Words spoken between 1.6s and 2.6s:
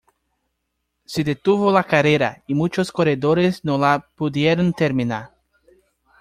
la carrera, y